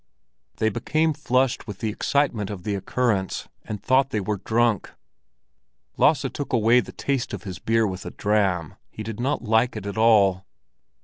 [0.57, 4.91] They became flushed with the excitement of the occurrence, and thought they were drunk.
[5.95, 9.75] Lasse took away the taste of his beer with a dram; he did not like
[9.75, 10.43] it at all.